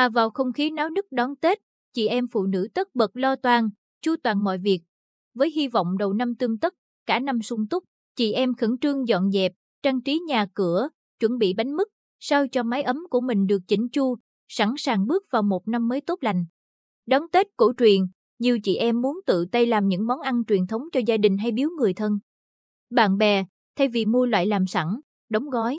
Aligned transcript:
Hòa 0.00 0.08
vào 0.08 0.30
không 0.30 0.52
khí 0.52 0.70
náo 0.70 0.90
nức 0.90 1.06
đón 1.10 1.36
Tết, 1.36 1.58
chị 1.92 2.06
em 2.06 2.26
phụ 2.32 2.46
nữ 2.46 2.68
tất 2.74 2.88
bật 2.94 3.16
lo 3.16 3.36
toan, 3.36 3.68
chu 4.02 4.14
toàn 4.22 4.44
mọi 4.44 4.58
việc. 4.58 4.80
Với 5.34 5.50
hy 5.50 5.68
vọng 5.68 5.98
đầu 5.98 6.12
năm 6.12 6.34
tương 6.34 6.58
tất, 6.58 6.74
cả 7.06 7.18
năm 7.18 7.42
sung 7.42 7.68
túc, 7.68 7.84
chị 8.16 8.32
em 8.32 8.54
khẩn 8.54 8.78
trương 8.80 9.08
dọn 9.08 9.30
dẹp, 9.30 9.52
trang 9.82 10.02
trí 10.02 10.18
nhà 10.18 10.46
cửa, 10.54 10.88
chuẩn 11.20 11.38
bị 11.38 11.54
bánh 11.54 11.76
mứt, 11.76 11.88
sao 12.20 12.48
cho 12.48 12.62
mái 12.62 12.82
ấm 12.82 12.96
của 13.10 13.20
mình 13.20 13.46
được 13.46 13.58
chỉnh 13.68 13.88
chu, 13.92 14.16
sẵn 14.48 14.74
sàng 14.76 15.06
bước 15.06 15.24
vào 15.30 15.42
một 15.42 15.68
năm 15.68 15.88
mới 15.88 16.00
tốt 16.00 16.18
lành. 16.22 16.44
Đón 17.06 17.22
Tết 17.32 17.46
cổ 17.56 17.72
truyền, 17.78 18.00
nhiều 18.38 18.58
chị 18.62 18.76
em 18.76 19.00
muốn 19.00 19.20
tự 19.26 19.46
tay 19.52 19.66
làm 19.66 19.88
những 19.88 20.06
món 20.06 20.20
ăn 20.20 20.44
truyền 20.44 20.66
thống 20.66 20.82
cho 20.92 21.00
gia 21.06 21.16
đình 21.16 21.38
hay 21.38 21.52
biếu 21.52 21.70
người 21.70 21.94
thân. 21.94 22.18
Bạn 22.90 23.18
bè, 23.18 23.44
thay 23.76 23.88
vì 23.88 24.06
mua 24.06 24.26
loại 24.26 24.46
làm 24.46 24.66
sẵn, 24.66 24.86
đóng 25.30 25.50
gói. 25.50 25.78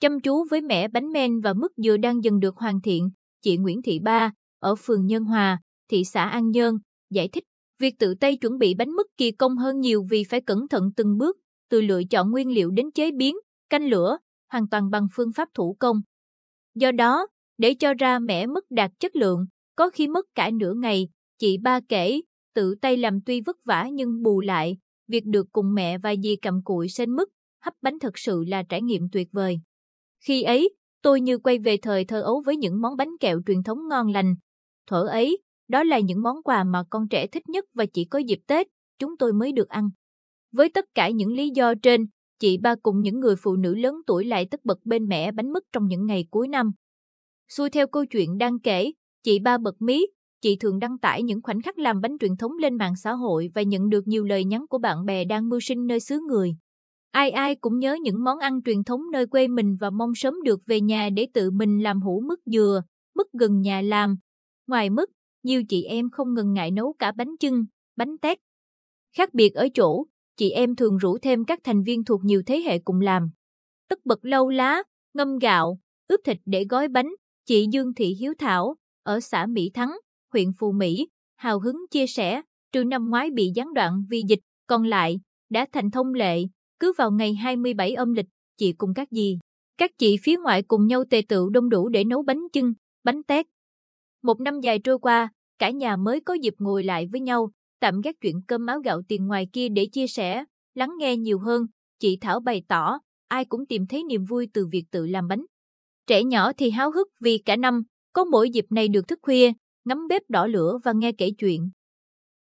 Chăm 0.00 0.20
chú 0.20 0.44
với 0.50 0.60
mẻ 0.60 0.88
bánh 0.88 1.12
men 1.12 1.40
và 1.40 1.52
mứt 1.52 1.70
dừa 1.76 1.96
đang 1.96 2.24
dần 2.24 2.40
được 2.40 2.56
hoàn 2.56 2.80
thiện, 2.80 3.10
chị 3.42 3.56
Nguyễn 3.56 3.82
Thị 3.82 3.98
Ba, 3.98 4.32
ở 4.60 4.74
phường 4.74 5.06
Nhân 5.06 5.24
Hòa, 5.24 5.60
thị 5.90 6.04
xã 6.04 6.24
An 6.24 6.50
Nhơn, 6.50 6.74
giải 7.10 7.28
thích, 7.28 7.44
việc 7.78 7.94
tự 7.98 8.14
tay 8.14 8.36
chuẩn 8.36 8.58
bị 8.58 8.74
bánh 8.74 8.90
mứt 8.90 9.06
kỳ 9.16 9.30
công 9.30 9.56
hơn 9.56 9.80
nhiều 9.80 10.04
vì 10.10 10.24
phải 10.24 10.40
cẩn 10.40 10.68
thận 10.68 10.90
từng 10.96 11.18
bước, 11.18 11.36
từ 11.70 11.80
lựa 11.80 12.04
chọn 12.10 12.30
nguyên 12.30 12.50
liệu 12.50 12.70
đến 12.70 12.90
chế 12.90 13.10
biến, 13.10 13.36
canh 13.70 13.88
lửa, 13.88 14.18
hoàn 14.52 14.68
toàn 14.68 14.90
bằng 14.90 15.06
phương 15.12 15.32
pháp 15.32 15.48
thủ 15.54 15.76
công. 15.78 16.00
Do 16.74 16.92
đó, 16.92 17.26
để 17.58 17.74
cho 17.74 17.94
ra 17.94 18.18
mẻ 18.18 18.46
mứt 18.46 18.64
đạt 18.70 18.90
chất 19.00 19.16
lượng, 19.16 19.46
có 19.76 19.90
khi 19.90 20.08
mất 20.08 20.26
cả 20.34 20.50
nửa 20.50 20.74
ngày, 20.74 21.08
chị 21.38 21.58
ba 21.58 21.80
kể, 21.88 22.20
tự 22.54 22.74
tay 22.74 22.96
làm 22.96 23.20
tuy 23.26 23.40
vất 23.40 23.56
vả 23.64 23.88
nhưng 23.92 24.22
bù 24.22 24.40
lại, 24.40 24.76
việc 25.08 25.24
được 25.26 25.46
cùng 25.52 25.74
mẹ 25.74 25.98
và 25.98 26.14
dì 26.22 26.36
cầm 26.36 26.62
cụi 26.64 26.88
sên 26.88 27.16
mứt, 27.16 27.28
hấp 27.64 27.74
bánh 27.82 27.98
thật 27.98 28.18
sự 28.18 28.44
là 28.48 28.62
trải 28.62 28.82
nghiệm 28.82 29.08
tuyệt 29.12 29.28
vời. 29.32 29.60
Khi 30.24 30.42
ấy, 30.42 30.70
tôi 31.02 31.20
như 31.20 31.38
quay 31.38 31.58
về 31.58 31.76
thời 31.76 32.04
thơ 32.04 32.20
ấu 32.20 32.42
với 32.46 32.56
những 32.56 32.80
món 32.80 32.96
bánh 32.96 33.16
kẹo 33.20 33.40
truyền 33.46 33.62
thống 33.62 33.88
ngon 33.88 34.08
lành. 34.08 34.34
Thuở 34.86 35.06
ấy, 35.06 35.38
đó 35.68 35.82
là 35.84 35.98
những 35.98 36.22
món 36.22 36.42
quà 36.42 36.64
mà 36.64 36.82
con 36.90 37.08
trẻ 37.08 37.26
thích 37.26 37.48
nhất 37.48 37.64
và 37.74 37.86
chỉ 37.86 38.04
có 38.04 38.18
dịp 38.18 38.38
Tết, 38.46 38.66
chúng 38.98 39.16
tôi 39.16 39.32
mới 39.32 39.52
được 39.52 39.68
ăn. 39.68 39.88
Với 40.52 40.68
tất 40.68 40.84
cả 40.94 41.10
những 41.10 41.32
lý 41.32 41.50
do 41.50 41.74
trên, 41.82 42.06
chị 42.38 42.58
ba 42.58 42.74
cùng 42.82 43.00
những 43.00 43.20
người 43.20 43.36
phụ 43.36 43.56
nữ 43.56 43.74
lớn 43.74 43.94
tuổi 44.06 44.24
lại 44.24 44.46
tất 44.50 44.60
bật 44.64 44.78
bên 44.84 45.06
mẹ 45.06 45.32
bánh 45.32 45.52
mứt 45.52 45.62
trong 45.72 45.86
những 45.86 46.06
ngày 46.06 46.26
cuối 46.30 46.48
năm. 46.48 46.70
Xuôi 47.48 47.70
theo 47.70 47.86
câu 47.86 48.04
chuyện 48.06 48.38
đang 48.38 48.60
kể, 48.60 48.92
chị 49.22 49.38
ba 49.38 49.58
bật 49.58 49.82
mí, 49.82 50.06
chị 50.40 50.56
thường 50.56 50.78
đăng 50.78 50.98
tải 50.98 51.22
những 51.22 51.42
khoảnh 51.42 51.62
khắc 51.62 51.78
làm 51.78 52.00
bánh 52.00 52.18
truyền 52.20 52.36
thống 52.36 52.52
lên 52.60 52.76
mạng 52.76 52.96
xã 52.96 53.12
hội 53.12 53.48
và 53.54 53.62
nhận 53.62 53.88
được 53.88 54.06
nhiều 54.06 54.24
lời 54.24 54.44
nhắn 54.44 54.66
của 54.70 54.78
bạn 54.78 55.04
bè 55.04 55.24
đang 55.24 55.48
mưu 55.48 55.60
sinh 55.60 55.86
nơi 55.86 56.00
xứ 56.00 56.20
người. 56.28 56.56
Ai 57.18 57.30
ai 57.30 57.54
cũng 57.54 57.78
nhớ 57.78 57.96
những 58.02 58.24
món 58.24 58.38
ăn 58.38 58.62
truyền 58.62 58.84
thống 58.84 59.00
nơi 59.12 59.26
quê 59.26 59.48
mình 59.48 59.76
và 59.80 59.90
mong 59.90 60.14
sớm 60.14 60.34
được 60.44 60.60
về 60.66 60.80
nhà 60.80 61.10
để 61.10 61.26
tự 61.34 61.50
mình 61.50 61.82
làm 61.82 62.00
hũ 62.00 62.22
mứt 62.28 62.38
dừa, 62.46 62.82
mứt 63.14 63.26
gần 63.32 63.60
nhà 63.60 63.80
làm. 63.80 64.16
Ngoài 64.66 64.90
mứt, 64.90 65.08
nhiều 65.42 65.62
chị 65.68 65.82
em 65.82 66.10
không 66.10 66.34
ngần 66.34 66.52
ngại 66.52 66.70
nấu 66.70 66.94
cả 66.98 67.12
bánh 67.12 67.36
chưng, 67.40 67.64
bánh 67.96 68.18
tét. 68.18 68.38
Khác 69.16 69.34
biệt 69.34 69.54
ở 69.54 69.68
chỗ, 69.74 70.04
chị 70.36 70.50
em 70.50 70.76
thường 70.76 70.96
rủ 70.96 71.18
thêm 71.18 71.44
các 71.44 71.60
thành 71.64 71.82
viên 71.82 72.04
thuộc 72.04 72.24
nhiều 72.24 72.42
thế 72.46 72.60
hệ 72.60 72.78
cùng 72.78 73.00
làm. 73.00 73.30
Tất 73.88 73.98
bật 74.04 74.24
lâu 74.24 74.48
lá, 74.48 74.82
ngâm 75.14 75.38
gạo, 75.38 75.78
ướp 76.08 76.20
thịt 76.24 76.36
để 76.44 76.64
gói 76.68 76.88
bánh, 76.88 77.08
chị 77.46 77.66
Dương 77.72 77.94
Thị 77.94 78.14
Hiếu 78.20 78.32
Thảo, 78.38 78.76
ở 79.02 79.20
xã 79.20 79.46
Mỹ 79.46 79.70
Thắng, 79.74 79.96
huyện 80.32 80.48
Phù 80.58 80.72
Mỹ, 80.72 81.08
hào 81.36 81.60
hứng 81.60 81.76
chia 81.90 82.06
sẻ, 82.06 82.42
trừ 82.72 82.84
năm 82.84 83.10
ngoái 83.10 83.30
bị 83.30 83.52
gián 83.54 83.74
đoạn 83.74 84.04
vì 84.10 84.22
dịch, 84.28 84.40
còn 84.66 84.84
lại, 84.84 85.20
đã 85.50 85.66
thành 85.72 85.90
thông 85.90 86.14
lệ, 86.14 86.42
cứ 86.80 86.92
vào 86.98 87.10
ngày 87.10 87.34
27 87.34 87.92
âm 87.92 88.12
lịch, 88.12 88.26
chị 88.56 88.72
cùng 88.72 88.94
các 88.94 89.08
dì, 89.10 89.38
các 89.78 89.90
chị 89.98 90.16
phía 90.22 90.36
ngoại 90.36 90.62
cùng 90.62 90.86
nhau 90.86 91.04
tề 91.10 91.22
tựu 91.28 91.50
đông 91.50 91.68
đủ 91.68 91.88
để 91.88 92.04
nấu 92.04 92.22
bánh 92.22 92.40
chưng, 92.52 92.72
bánh 93.04 93.22
tét. 93.22 93.46
Một 94.22 94.40
năm 94.40 94.60
dài 94.60 94.78
trôi 94.78 94.98
qua, 94.98 95.28
cả 95.58 95.70
nhà 95.70 95.96
mới 95.96 96.20
có 96.20 96.34
dịp 96.34 96.54
ngồi 96.58 96.84
lại 96.84 97.06
với 97.12 97.20
nhau, 97.20 97.50
tạm 97.80 98.00
gác 98.00 98.20
chuyện 98.20 98.40
cơm 98.46 98.66
áo 98.66 98.80
gạo 98.80 99.02
tiền 99.08 99.26
ngoài 99.26 99.48
kia 99.52 99.68
để 99.68 99.86
chia 99.86 100.06
sẻ, 100.06 100.44
lắng 100.74 100.90
nghe 100.98 101.16
nhiều 101.16 101.38
hơn. 101.38 101.66
Chị 101.98 102.18
Thảo 102.20 102.40
bày 102.40 102.62
tỏ, 102.68 102.98
ai 103.28 103.44
cũng 103.44 103.66
tìm 103.66 103.86
thấy 103.86 104.04
niềm 104.04 104.24
vui 104.24 104.48
từ 104.52 104.66
việc 104.66 104.84
tự 104.90 105.06
làm 105.06 105.28
bánh. 105.28 105.44
Trẻ 106.06 106.24
nhỏ 106.24 106.52
thì 106.52 106.70
háo 106.70 106.90
hức 106.90 107.08
vì 107.20 107.38
cả 107.38 107.56
năm, 107.56 107.82
có 108.12 108.24
mỗi 108.24 108.50
dịp 108.50 108.64
này 108.70 108.88
được 108.88 109.08
thức 109.08 109.18
khuya, 109.22 109.52
ngắm 109.84 110.08
bếp 110.08 110.22
đỏ 110.28 110.46
lửa 110.46 110.78
và 110.84 110.92
nghe 110.92 111.12
kể 111.12 111.30
chuyện. 111.38 111.70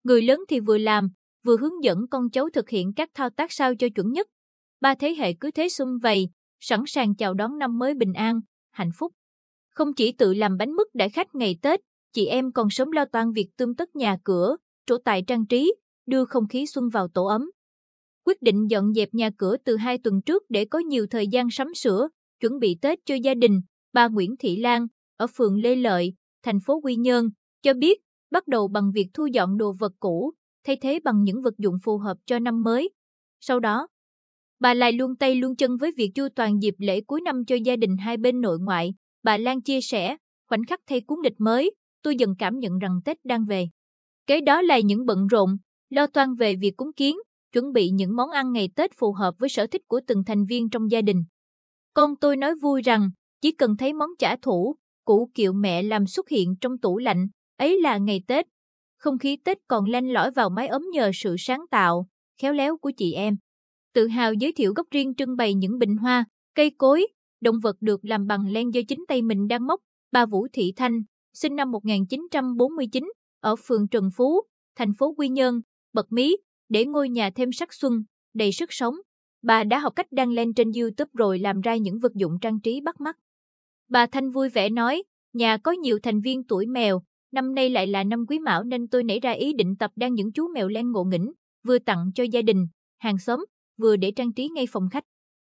Người 0.03 0.21
lớn 0.21 0.39
thì 0.49 0.59
vừa 0.59 0.77
làm, 0.77 1.09
vừa 1.47 1.57
hướng 1.57 1.83
dẫn 1.83 2.07
con 2.11 2.29
cháu 2.29 2.49
thực 2.53 2.69
hiện 2.69 2.93
các 2.95 3.09
thao 3.13 3.29
tác 3.29 3.51
sao 3.51 3.75
cho 3.75 3.87
chuẩn 3.95 4.11
nhất. 4.11 4.27
Ba 4.81 4.95
thế 4.95 5.15
hệ 5.17 5.33
cứ 5.33 5.51
thế 5.51 5.69
xung 5.69 5.97
vầy, 6.03 6.29
sẵn 6.59 6.83
sàng 6.87 7.15
chào 7.15 7.33
đón 7.33 7.57
năm 7.57 7.77
mới 7.77 7.93
bình 7.93 8.13
an, 8.13 8.39
hạnh 8.71 8.89
phúc. 8.99 9.13
Không 9.69 9.93
chỉ 9.93 10.11
tự 10.11 10.33
làm 10.33 10.57
bánh 10.57 10.71
mứt 10.71 10.87
đãi 10.93 11.09
khách 11.09 11.35
ngày 11.35 11.57
Tết, 11.61 11.79
chị 12.13 12.25
em 12.25 12.51
còn 12.51 12.67
sớm 12.69 12.91
lo 12.91 13.05
toan 13.05 13.31
việc 13.31 13.47
tươm 13.57 13.75
tất 13.75 13.95
nhà 13.95 14.17
cửa, 14.23 14.55
trổ 14.85 14.97
tài 14.97 15.23
trang 15.27 15.45
trí, 15.45 15.73
đưa 16.05 16.25
không 16.25 16.47
khí 16.47 16.65
xuân 16.67 16.89
vào 16.89 17.07
tổ 17.13 17.25
ấm. 17.25 17.51
Quyết 18.25 18.41
định 18.41 18.67
dọn 18.69 18.93
dẹp 18.93 19.09
nhà 19.13 19.29
cửa 19.37 19.57
từ 19.65 19.77
hai 19.77 19.97
tuần 19.97 20.21
trước 20.25 20.43
để 20.49 20.65
có 20.65 20.79
nhiều 20.79 21.07
thời 21.09 21.27
gian 21.27 21.47
sắm 21.51 21.73
sửa, 21.75 22.07
chuẩn 22.39 22.59
bị 22.59 22.77
Tết 22.81 22.99
cho 23.05 23.15
gia 23.15 23.33
đình, 23.33 23.61
bà 23.93 24.07
Nguyễn 24.07 24.35
Thị 24.39 24.57
Lan, 24.57 24.87
ở 25.17 25.27
phường 25.27 25.61
Lê 25.61 25.75
Lợi, 25.75 26.13
thành 26.43 26.59
phố 26.65 26.81
Quy 26.83 26.95
Nhơn, 26.95 27.29
cho 27.61 27.73
biết 27.73 27.99
bắt 28.31 28.47
đầu 28.47 28.67
bằng 28.67 28.91
việc 28.93 29.07
thu 29.13 29.25
dọn 29.25 29.57
đồ 29.57 29.73
vật 29.79 29.91
cũ, 29.99 30.33
thay 30.67 30.77
thế 30.81 30.99
bằng 31.03 31.23
những 31.23 31.41
vật 31.41 31.53
dụng 31.57 31.75
phù 31.83 31.97
hợp 31.97 32.17
cho 32.25 32.39
năm 32.39 32.63
mới. 32.63 32.89
Sau 33.39 33.59
đó, 33.59 33.87
bà 34.59 34.73
lại 34.73 34.91
luôn 34.91 35.15
tay 35.15 35.35
luôn 35.35 35.55
chân 35.55 35.77
với 35.77 35.91
việc 35.97 36.11
chu 36.15 36.27
toàn 36.35 36.61
dịp 36.61 36.75
lễ 36.77 37.01
cuối 37.01 37.21
năm 37.21 37.45
cho 37.45 37.55
gia 37.55 37.75
đình 37.75 37.97
hai 37.97 38.17
bên 38.17 38.41
nội 38.41 38.59
ngoại. 38.59 38.93
Bà 39.23 39.37
Lan 39.37 39.61
chia 39.61 39.81
sẻ, 39.81 40.17
khoảnh 40.49 40.65
khắc 40.65 40.79
thay 40.87 41.01
cuốn 41.01 41.19
lịch 41.23 41.39
mới, 41.39 41.71
tôi 42.01 42.15
dần 42.15 42.35
cảm 42.39 42.59
nhận 42.59 42.79
rằng 42.79 42.99
Tết 43.05 43.17
đang 43.25 43.45
về. 43.45 43.67
Kế 44.27 44.41
đó 44.41 44.61
là 44.61 44.79
những 44.79 45.05
bận 45.05 45.27
rộn, 45.27 45.57
lo 45.89 46.07
toan 46.07 46.33
về 46.33 46.55
việc 46.55 46.77
cúng 46.77 46.93
kiến, 46.93 47.17
chuẩn 47.53 47.73
bị 47.73 47.89
những 47.89 48.15
món 48.15 48.29
ăn 48.29 48.51
ngày 48.51 48.69
Tết 48.75 48.91
phù 48.97 49.13
hợp 49.13 49.35
với 49.39 49.49
sở 49.49 49.67
thích 49.67 49.81
của 49.87 50.01
từng 50.07 50.23
thành 50.25 50.45
viên 50.45 50.69
trong 50.69 50.91
gia 50.91 51.01
đình. 51.01 51.23
Con 51.93 52.15
tôi 52.15 52.37
nói 52.37 52.55
vui 52.61 52.81
rằng, 52.81 53.09
chỉ 53.41 53.51
cần 53.51 53.77
thấy 53.77 53.93
món 53.93 54.09
chả 54.19 54.35
thủ, 54.41 54.75
củ 55.05 55.29
kiệu 55.33 55.53
mẹ 55.53 55.83
làm 55.83 56.07
xuất 56.07 56.29
hiện 56.29 56.55
trong 56.61 56.77
tủ 56.77 56.97
lạnh, 56.97 57.27
ấy 57.57 57.81
là 57.81 57.97
ngày 57.97 58.21
Tết. 58.27 58.45
Không 58.97 59.17
khí 59.17 59.37
Tết 59.43 59.57
còn 59.67 59.85
len 59.85 60.13
lỏi 60.13 60.31
vào 60.31 60.49
mái 60.49 60.67
ấm 60.67 60.81
nhờ 60.93 61.11
sự 61.13 61.35
sáng 61.39 61.65
tạo, 61.71 62.07
khéo 62.41 62.53
léo 62.53 62.77
của 62.77 62.91
chị 62.97 63.13
em. 63.13 63.37
Tự 63.93 64.07
hào 64.07 64.33
giới 64.33 64.51
thiệu 64.51 64.73
góc 64.75 64.87
riêng 64.91 65.15
trưng 65.15 65.35
bày 65.35 65.53
những 65.53 65.79
bình 65.79 65.97
hoa, 65.97 66.25
cây 66.55 66.71
cối, 66.77 67.07
động 67.41 67.59
vật 67.63 67.75
được 67.81 68.05
làm 68.05 68.27
bằng 68.27 68.51
len 68.51 68.73
do 68.73 68.81
chính 68.87 69.05
tay 69.07 69.21
mình 69.21 69.47
đang 69.47 69.67
móc. 69.67 69.79
Bà 70.11 70.25
Vũ 70.25 70.47
Thị 70.53 70.73
Thanh, 70.75 71.01
sinh 71.33 71.55
năm 71.55 71.71
1949, 71.71 73.03
ở 73.39 73.55
phường 73.55 73.87
Trần 73.87 74.09
Phú, 74.17 74.41
thành 74.75 74.93
phố 74.99 75.13
Quy 75.17 75.29
Nhơn, 75.29 75.61
bật 75.93 76.11
mí, 76.11 76.37
để 76.69 76.85
ngôi 76.85 77.09
nhà 77.09 77.29
thêm 77.29 77.51
sắc 77.51 77.73
xuân, 77.73 78.03
đầy 78.33 78.51
sức 78.51 78.73
sống. 78.73 78.95
Bà 79.41 79.63
đã 79.63 79.79
học 79.79 79.93
cách 79.95 80.07
đăng 80.11 80.31
lên 80.31 80.53
trên 80.53 80.71
YouTube 80.71 81.09
rồi 81.13 81.39
làm 81.39 81.61
ra 81.61 81.75
những 81.75 81.99
vật 81.99 82.11
dụng 82.15 82.37
trang 82.41 82.59
trí 82.59 82.81
bắt 82.81 83.01
mắt. 83.01 83.17
Bà 83.89 84.05
Thanh 84.05 84.29
vui 84.29 84.49
vẻ 84.49 84.69
nói, 84.69 85.03
nhà 85.33 85.57
có 85.57 85.71
nhiều 85.71 85.99
thành 86.03 86.19
viên 86.19 86.43
tuổi 86.43 86.65
mèo, 86.65 87.01
năm 87.31 87.55
nay 87.55 87.69
lại 87.69 87.87
là 87.87 88.03
năm 88.03 88.25
quý 88.27 88.39
mão 88.39 88.63
nên 88.63 88.87
tôi 88.87 89.03
nảy 89.03 89.19
ra 89.19 89.31
ý 89.31 89.53
định 89.53 89.75
tập 89.79 89.91
đăng 89.95 90.13
những 90.13 90.31
chú 90.31 90.47
mèo 90.53 90.67
len 90.67 90.91
ngộ 90.91 91.03
nghĩnh, 91.03 91.31
vừa 91.67 91.79
tặng 91.79 92.11
cho 92.15 92.23
gia 92.23 92.41
đình, 92.41 92.67
hàng 92.97 93.17
xóm, 93.17 93.45
vừa 93.77 93.95
để 93.95 94.11
trang 94.11 94.33
trí 94.33 94.49
ngay 94.49 94.65
phòng 94.71 94.89
khách. 94.91 95.03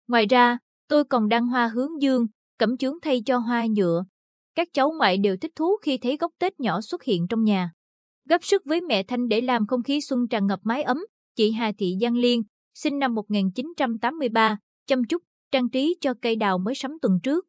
Ngoài 0.07 0.25
ra, 0.25 0.57
tôi 0.87 1.03
còn 1.03 1.29
đăng 1.29 1.47
hoa 1.47 1.67
hướng 1.67 2.01
dương, 2.01 2.27
cẩm 2.57 2.77
chướng 2.77 2.93
thay 3.01 3.21
cho 3.25 3.37
hoa 3.37 3.65
nhựa. 3.75 4.03
Các 4.55 4.67
cháu 4.73 4.91
ngoại 4.91 5.17
đều 5.17 5.37
thích 5.37 5.51
thú 5.55 5.77
khi 5.81 5.97
thấy 5.97 6.17
gốc 6.17 6.31
Tết 6.39 6.59
nhỏ 6.59 6.81
xuất 6.81 7.03
hiện 7.03 7.27
trong 7.27 7.43
nhà. 7.43 7.71
Gấp 8.29 8.43
sức 8.43 8.61
với 8.65 8.81
mẹ 8.81 9.03
Thanh 9.03 9.27
để 9.27 9.41
làm 9.41 9.67
không 9.67 9.83
khí 9.83 10.01
xuân 10.01 10.27
tràn 10.27 10.47
ngập 10.47 10.59
mái 10.63 10.83
ấm, 10.83 10.97
chị 11.35 11.51
Hà 11.51 11.71
Thị 11.77 11.95
Giang 12.01 12.15
Liên, 12.15 12.43
sinh 12.73 12.99
năm 12.99 13.15
1983, 13.15 14.57
chăm 14.87 15.03
chút, 15.03 15.23
trang 15.51 15.69
trí 15.69 15.95
cho 16.01 16.13
cây 16.21 16.35
đào 16.35 16.57
mới 16.57 16.75
sắm 16.75 16.91
tuần 17.01 17.19
trước. 17.23 17.45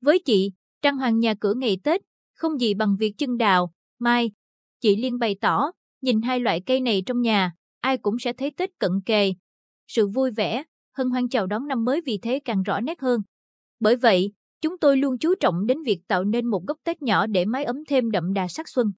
Với 0.00 0.18
chị, 0.18 0.52
trang 0.82 0.96
hoàng 0.96 1.18
nhà 1.18 1.34
cửa 1.40 1.54
ngày 1.54 1.78
Tết, 1.84 2.00
không 2.38 2.60
gì 2.60 2.74
bằng 2.74 2.96
việc 2.96 3.14
chân 3.18 3.38
đào, 3.38 3.72
mai. 3.98 4.30
Chị 4.80 4.96
Liên 4.96 5.18
bày 5.18 5.36
tỏ, 5.40 5.70
nhìn 6.02 6.22
hai 6.22 6.40
loại 6.40 6.60
cây 6.66 6.80
này 6.80 7.02
trong 7.06 7.20
nhà, 7.20 7.52
ai 7.80 7.98
cũng 7.98 8.18
sẽ 8.18 8.32
thấy 8.32 8.50
Tết 8.50 8.70
cận 8.78 8.90
kề. 9.06 9.32
Sự 9.88 10.06
vui 10.06 10.30
vẻ, 10.30 10.62
hân 10.96 11.10
hoan 11.10 11.28
chào 11.28 11.46
đón 11.46 11.66
năm 11.66 11.84
mới 11.84 12.00
vì 12.06 12.18
thế 12.22 12.40
càng 12.44 12.62
rõ 12.62 12.80
nét 12.80 13.00
hơn. 13.00 13.20
Bởi 13.80 13.96
vậy, 13.96 14.32
chúng 14.60 14.78
tôi 14.78 14.96
luôn 14.96 15.18
chú 15.18 15.34
trọng 15.40 15.66
đến 15.66 15.78
việc 15.86 16.00
tạo 16.08 16.24
nên 16.24 16.46
một 16.46 16.66
góc 16.66 16.78
Tết 16.84 17.02
nhỏ 17.02 17.26
để 17.26 17.44
mái 17.44 17.64
ấm 17.64 17.76
thêm 17.88 18.10
đậm 18.10 18.32
đà 18.32 18.48
sắc 18.48 18.68
xuân. 18.68 18.92